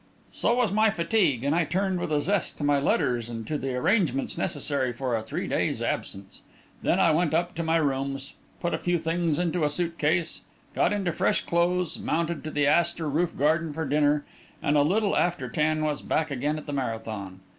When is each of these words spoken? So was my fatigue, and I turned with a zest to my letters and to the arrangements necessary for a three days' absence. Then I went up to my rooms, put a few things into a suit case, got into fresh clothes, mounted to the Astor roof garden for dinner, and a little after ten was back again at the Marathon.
So 0.31 0.55
was 0.55 0.71
my 0.71 0.89
fatigue, 0.89 1.43
and 1.43 1.53
I 1.53 1.63
turned 1.63 1.99
with 1.99 2.11
a 2.11 2.19
zest 2.19 2.57
to 2.57 2.63
my 2.63 2.79
letters 2.79 3.29
and 3.29 3.45
to 3.45 3.55
the 3.55 3.75
arrangements 3.75 4.35
necessary 4.35 4.91
for 4.91 5.15
a 5.15 5.21
three 5.21 5.47
days' 5.47 5.79
absence. 5.79 6.41
Then 6.81 6.99
I 6.99 7.11
went 7.11 7.35
up 7.35 7.53
to 7.53 7.61
my 7.63 7.75
rooms, 7.77 8.33
put 8.59 8.73
a 8.73 8.79
few 8.79 8.97
things 8.97 9.37
into 9.37 9.63
a 9.63 9.69
suit 9.69 9.99
case, 9.99 10.41
got 10.73 10.91
into 10.91 11.13
fresh 11.13 11.41
clothes, 11.45 11.99
mounted 11.99 12.43
to 12.45 12.49
the 12.49 12.65
Astor 12.65 13.07
roof 13.07 13.37
garden 13.37 13.73
for 13.73 13.85
dinner, 13.85 14.25
and 14.59 14.75
a 14.75 14.81
little 14.81 15.15
after 15.15 15.47
ten 15.47 15.83
was 15.83 16.01
back 16.01 16.31
again 16.31 16.57
at 16.57 16.65
the 16.65 16.73
Marathon. 16.73 17.41